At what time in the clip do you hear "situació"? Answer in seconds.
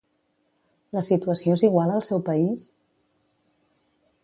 1.07-1.53